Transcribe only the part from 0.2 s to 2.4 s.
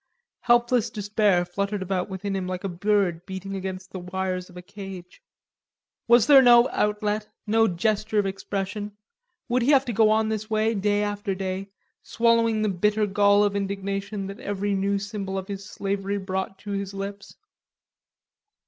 Helpless despair fluttered about within